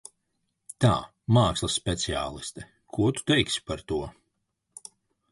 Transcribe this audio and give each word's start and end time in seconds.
Tā, 0.85 0.93
mākslas 1.37 1.75
speciāliste, 1.79 2.65
ko 2.97 3.05
tu 3.17 3.25
teiksi 3.33 3.61
par 3.69 3.85
to? 3.93 3.99